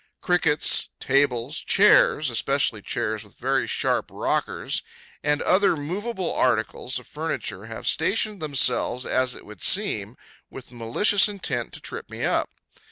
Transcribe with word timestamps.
Crickets, 0.19 0.89
tables, 0.99 1.59
chairs 1.59 2.31
(especially 2.31 2.81
chairs 2.81 3.23
with 3.23 3.37
very 3.37 3.67
sharp 3.67 4.09
rockers), 4.11 4.81
and 5.21 5.43
other 5.43 5.77
movable 5.77 6.33
articles 6.33 6.97
of 6.97 7.05
furniture, 7.05 7.67
have 7.67 7.85
stationed 7.85 8.41
themselves, 8.41 9.05
as 9.05 9.35
it 9.35 9.45
would 9.45 9.61
seem, 9.61 10.17
with 10.49 10.71
malicious 10.71 11.27
intent 11.29 11.71
to 11.73 11.79
trip 11.81 12.09
me 12.09 12.23
up. 12.23 12.49